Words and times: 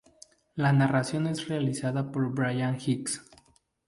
La 0.55 0.73
narración 0.73 1.27
es 1.27 1.47
realizada 1.47 2.11
por 2.11 2.33
Bryan 2.33 2.75
Hicks. 2.83 3.21